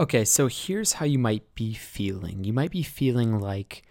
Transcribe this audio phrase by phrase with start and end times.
[0.00, 2.42] Okay, so here's how you might be feeling.
[2.42, 3.82] You might be feeling like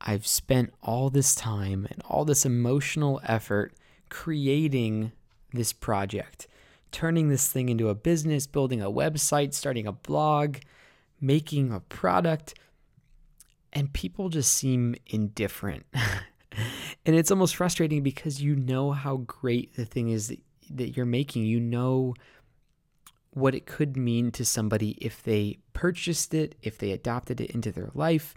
[0.00, 3.74] I've spent all this time and all this emotional effort
[4.08, 5.10] creating
[5.52, 6.46] this project,
[6.92, 10.58] turning this thing into a business, building a website, starting a blog,
[11.20, 12.54] making a product,
[13.72, 15.86] and people just seem indifferent.
[17.04, 20.38] and it's almost frustrating because you know how great the thing is that,
[20.70, 21.46] that you're making.
[21.46, 22.14] You know
[23.32, 27.70] what it could mean to somebody if they purchased it, if they adopted it into
[27.70, 28.34] their life,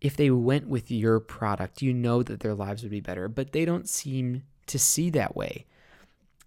[0.00, 3.52] if they went with your product, you know that their lives would be better, but
[3.52, 5.66] they don't seem to see that way.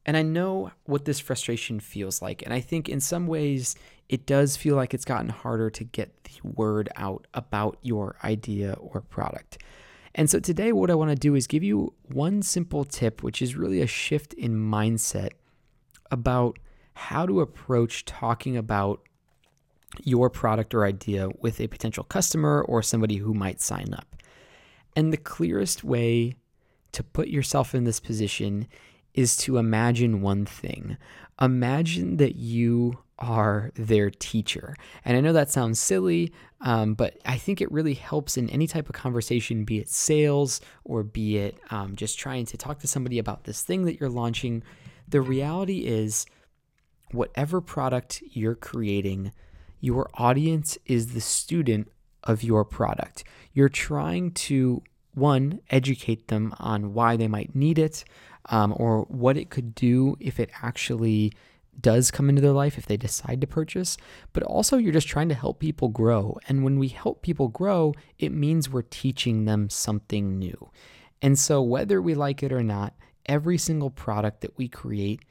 [0.05, 2.41] And I know what this frustration feels like.
[2.43, 3.75] And I think in some ways,
[4.09, 8.73] it does feel like it's gotten harder to get the word out about your idea
[8.73, 9.59] or product.
[10.15, 13.41] And so today, what I want to do is give you one simple tip, which
[13.41, 15.31] is really a shift in mindset
[16.09, 16.57] about
[17.01, 19.01] how to approach talking about
[20.03, 24.15] your product or idea with a potential customer or somebody who might sign up.
[24.95, 26.35] And the clearest way
[26.91, 28.67] to put yourself in this position
[29.13, 30.97] is to imagine one thing.
[31.39, 34.75] Imagine that you are their teacher.
[35.03, 38.67] And I know that sounds silly, um, but I think it really helps in any
[38.67, 42.87] type of conversation, be it sales or be it um, just trying to talk to
[42.87, 44.63] somebody about this thing that you're launching.
[45.07, 46.25] The reality is,
[47.13, 49.31] whatever product you're creating,
[49.79, 51.91] your audience is the student
[52.23, 53.23] of your product.
[53.53, 58.03] You're trying to, one, educate them on why they might need it
[58.49, 61.33] um, or what it could do if it actually
[61.79, 63.97] does come into their life if they decide to purchase,
[64.33, 66.37] but also you're just trying to help people grow.
[66.47, 70.69] And when we help people grow, it means we're teaching them something new.
[71.21, 72.93] And so, whether we like it or not,
[73.25, 75.21] every single product that we create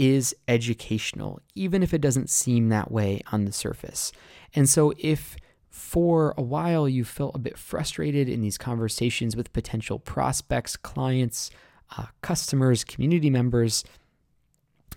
[0.00, 4.12] is educational, even if it doesn't seem that way on the surface.
[4.54, 5.36] And so, if
[5.68, 11.50] for a while you felt a bit frustrated in these conversations with potential prospects, clients,
[11.98, 13.84] uh, customers, community members,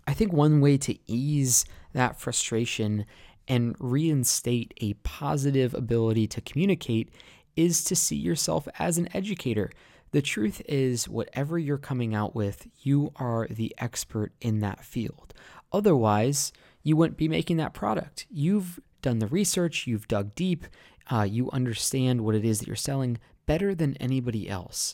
[0.08, 3.06] I think one way to ease that frustration
[3.46, 7.14] and reinstate a positive ability to communicate
[7.58, 9.70] is to see yourself as an educator.
[10.14, 15.34] The truth is, whatever you're coming out with, you are the expert in that field.
[15.72, 16.54] Otherwise,
[16.84, 18.28] you wouldn't be making that product.
[18.30, 20.66] You've done the research, you've dug deep,
[21.12, 24.94] uh, you understand what it is that you're selling better than anybody else.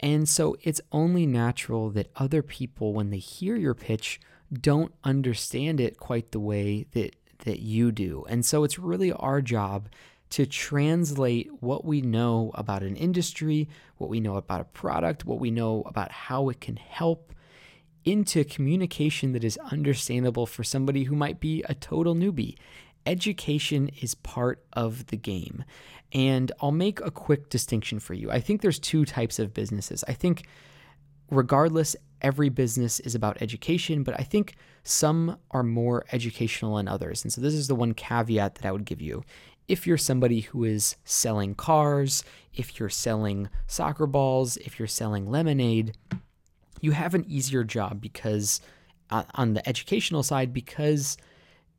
[0.00, 4.20] And so it's only natural that other people, when they hear your pitch,
[4.52, 8.26] don't understand it quite the way that, that you do.
[8.28, 9.88] And so it's really our job
[10.36, 13.66] to translate what we know about an industry,
[13.96, 17.32] what we know about a product, what we know about how it can help
[18.04, 22.54] into communication that is understandable for somebody who might be a total newbie.
[23.06, 25.64] Education is part of the game.
[26.12, 28.30] And I'll make a quick distinction for you.
[28.30, 30.04] I think there's two types of businesses.
[30.06, 30.46] I think,
[31.30, 37.24] regardless, every business is about education, but I think some are more educational than others.
[37.24, 39.24] And so, this is the one caveat that I would give you
[39.68, 45.30] if you're somebody who is selling cars, if you're selling soccer balls, if you're selling
[45.30, 45.96] lemonade,
[46.80, 48.60] you have an easier job because
[49.10, 51.16] uh, on the educational side, because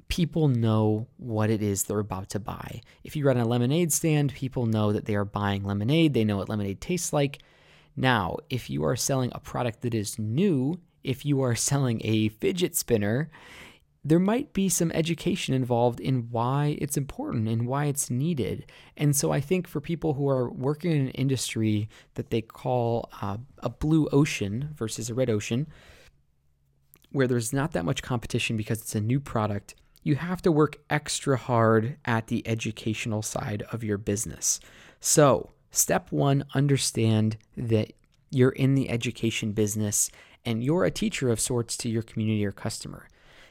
[0.07, 2.81] people know what it is they're about to buy.
[3.03, 6.37] If you run a lemonade stand, people know that they are buying lemonade, they know
[6.37, 7.39] what lemonade tastes like.
[7.95, 12.29] Now, if you are selling a product that is new, if you are selling a
[12.29, 13.29] fidget spinner,
[14.09, 18.65] there might be some education involved in why it's important and why it's needed.
[18.95, 23.09] And so I think for people who are working in an industry that they call
[23.21, 25.67] uh, a blue ocean versus a red ocean,
[27.11, 30.77] where there's not that much competition because it's a new product, you have to work
[30.89, 34.61] extra hard at the educational side of your business.
[35.01, 37.91] So, step one, understand that
[38.29, 40.09] you're in the education business
[40.45, 43.07] and you're a teacher of sorts to your community or customer.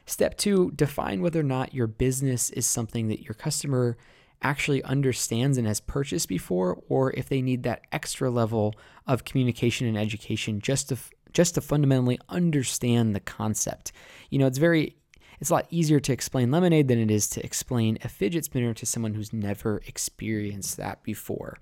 [0.06, 3.96] Step two, define whether or not your business is something that your customer
[4.40, 8.74] actually understands and has purchased before, or if they need that extra level
[9.06, 10.96] of communication and education just to
[11.32, 13.92] just to fundamentally understand the concept.
[14.30, 14.96] You know, it's very
[15.40, 18.72] it's a lot easier to explain lemonade than it is to explain a fidget spinner
[18.74, 21.58] to someone who's never experienced that before.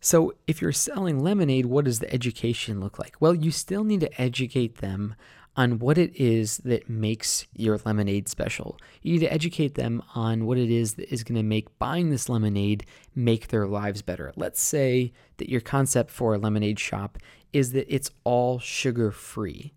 [0.00, 3.16] So, if you're selling lemonade, what does the education look like?
[3.18, 5.16] Well, you still need to educate them
[5.58, 8.78] on what it is that makes your lemonade special.
[9.02, 12.10] You need to educate them on what it is that is going to make buying
[12.10, 14.32] this lemonade make their lives better.
[14.36, 17.18] Let's say that your concept for a lemonade shop
[17.52, 19.72] is that it's all sugar free.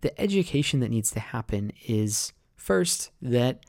[0.00, 3.64] The education that needs to happen is first that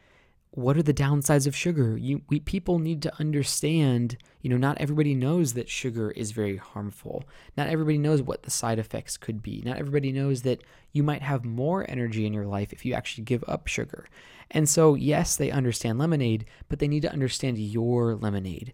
[0.53, 1.97] what are the downsides of sugar?
[1.97, 6.57] You, we people need to understand, you know, not everybody knows that sugar is very
[6.57, 7.23] harmful.
[7.55, 9.61] Not everybody knows what the side effects could be.
[9.65, 10.61] Not everybody knows that
[10.91, 14.09] you might have more energy in your life if you actually give up sugar.
[14.49, 18.73] And so, yes, they understand lemonade, but they need to understand your lemonade.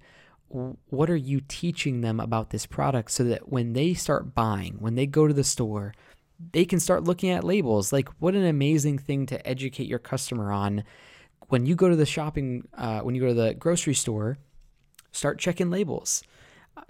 [0.49, 4.95] What are you teaching them about this product so that when they start buying, when
[4.95, 5.93] they go to the store,
[6.53, 7.93] they can start looking at labels?
[7.93, 10.83] Like, what an amazing thing to educate your customer on
[11.49, 14.37] when you go to the shopping, uh, when you go to the grocery store,
[15.11, 16.23] start checking labels.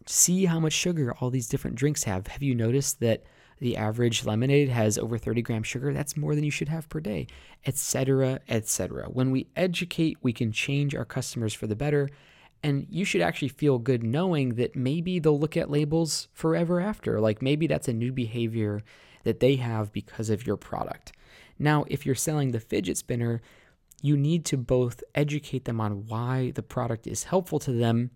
[0.06, 2.28] See how much sugar all these different drinks have.
[2.28, 3.24] Have you noticed that
[3.60, 5.94] the average lemonade has over 30 grams sugar?
[5.94, 7.28] That's more than you should have per day,
[7.66, 9.06] etc., etc.
[9.06, 12.10] When we educate, we can change our customers for the better.
[12.64, 17.22] And you should actually feel good knowing that maybe they'll look at labels forever after.
[17.22, 18.82] Like maybe that's a new behavior
[19.24, 21.14] that they have because of your product.
[21.60, 23.42] Now, if you're selling the fidget spinner,
[24.02, 28.12] you need to both educate them on why the product is helpful to them,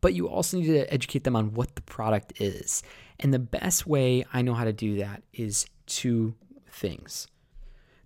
[0.00, 2.82] but you also need to educate them on what the product is.
[3.20, 6.34] And the best way I know how to do that is two
[6.70, 7.28] things.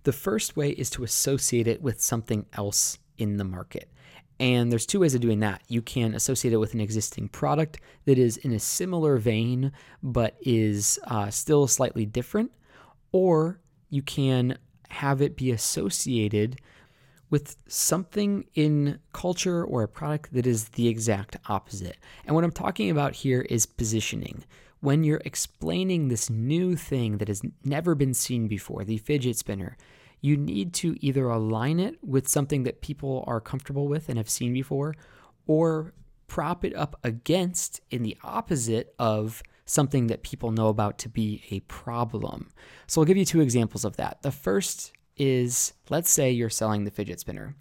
[0.03, 3.91] The first way is to associate it with something else in the market.
[4.39, 5.61] And there's two ways of doing that.
[5.67, 10.37] You can associate it with an existing product that is in a similar vein, but
[10.41, 12.51] is uh, still slightly different,
[13.11, 13.59] or
[13.89, 14.57] you can
[14.89, 16.59] have it be associated
[17.29, 21.97] with something in culture or a product that is the exact opposite.
[22.25, 24.43] And what I'm talking about here is positioning.
[24.81, 29.77] When you're explaining this new thing that has never been seen before, the fidget spinner,
[30.21, 34.29] you need to either align it with something that people are comfortable with and have
[34.29, 34.95] seen before,
[35.47, 35.93] or
[36.27, 41.43] prop it up against in the opposite of something that people know about to be
[41.51, 42.49] a problem.
[42.87, 44.21] So I'll give you two examples of that.
[44.21, 47.55] The first is let's say you're selling the fidget spinner.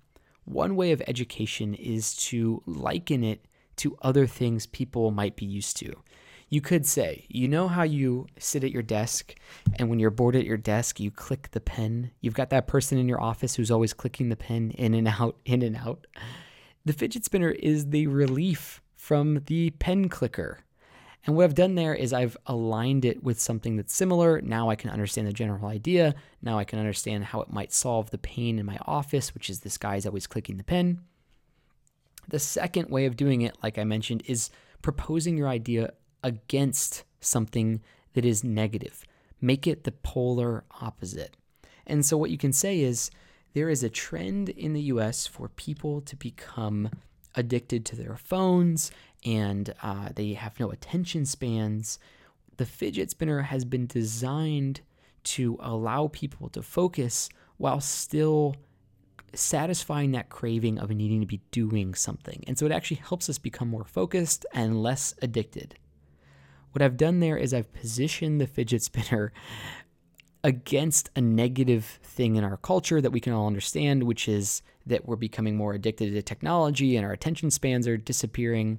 [0.44, 3.44] One way of education is to liken it
[3.76, 5.92] to other things people might be used to.
[6.48, 9.34] You could say, you know how you sit at your desk
[9.78, 12.12] and when you're bored at your desk, you click the pen?
[12.22, 15.36] You've got that person in your office who's always clicking the pen in and out,
[15.44, 16.06] in and out.
[16.86, 20.60] The fidget spinner is the relief from the pen clicker.
[21.26, 24.40] And what I've done there is I've aligned it with something that's similar.
[24.40, 26.14] Now I can understand the general idea.
[26.40, 29.60] Now I can understand how it might solve the pain in my office, which is
[29.60, 31.00] this guy's always clicking the pen.
[32.28, 34.50] The second way of doing it, like I mentioned, is
[34.82, 35.92] proposing your idea
[36.22, 37.82] against something
[38.14, 39.04] that is negative.
[39.40, 41.36] Make it the polar opposite.
[41.86, 43.10] And so what you can say is
[43.54, 46.90] there is a trend in the US for people to become
[47.34, 48.90] addicted to their phones
[49.24, 51.98] and uh, they have no attention spans.
[52.56, 54.80] The fidget spinner has been designed
[55.24, 58.56] to allow people to focus while still
[59.34, 62.42] satisfying that craving of needing to be doing something.
[62.46, 65.74] And so it actually helps us become more focused and less addicted.
[66.72, 69.32] What I've done there is I've positioned the fidget spinner
[70.44, 75.06] against a negative thing in our culture that we can all understand, which is that
[75.06, 78.78] we're becoming more addicted to technology and our attention spans are disappearing.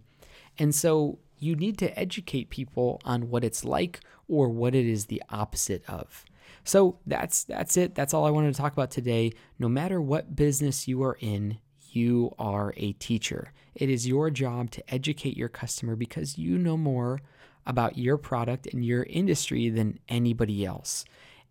[0.60, 5.06] And so you need to educate people on what it's like or what it is
[5.06, 6.26] the opposite of.
[6.64, 7.96] So that's that's it.
[7.96, 9.32] That's all I wanted to talk about today.
[9.58, 11.58] No matter what business you are in,
[11.92, 13.54] you are a teacher.
[13.74, 17.22] It is your job to educate your customer because you know more
[17.66, 21.06] about your product and your industry than anybody else.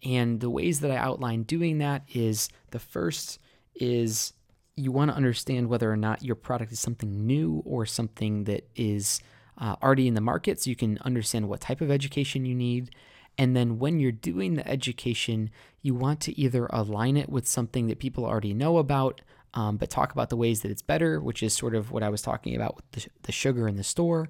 [0.04, 3.38] And the ways that I outline doing that is the first
[3.74, 4.32] is
[4.78, 8.68] you want to understand whether or not your product is something new or something that
[8.76, 9.20] is
[9.58, 12.94] uh, already in the market so you can understand what type of education you need.
[13.36, 15.50] And then when you're doing the education,
[15.82, 19.20] you want to either align it with something that people already know about,
[19.54, 22.08] um, but talk about the ways that it's better, which is sort of what I
[22.08, 24.28] was talking about with the, the sugar in the store.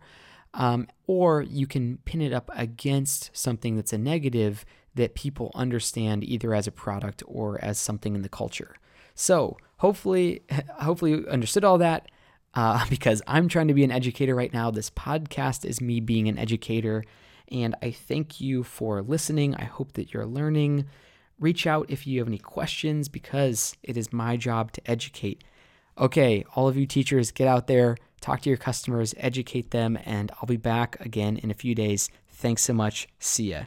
[0.55, 4.64] Um, or you can pin it up against something that's a negative
[4.95, 8.76] that people understand either as a product or as something in the culture.
[9.19, 10.43] So hopefully,
[10.81, 12.09] hopefully you understood all that.
[12.55, 14.71] Uh, because I'm trying to be an educator right now.
[14.71, 17.05] This podcast is me being an educator.
[17.51, 19.55] And I thank you for listening.
[19.57, 20.87] I hope that you're learning.
[21.41, 25.43] Reach out if you have any questions because it is my job to educate.
[25.99, 30.31] Okay, all of you teachers, get out there, talk to your customers, educate them, and
[30.37, 32.09] I'll be back again in a few days.
[32.29, 33.09] Thanks so much.
[33.19, 33.65] See ya.